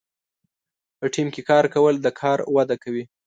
په 0.99 1.05
ټیم 1.13 1.27
کې 1.33 1.41
کار 1.49 1.65
کول 1.73 1.95
د 2.01 2.07
کار 2.21 2.37
وده 2.55 2.75
کوي. 2.83 3.03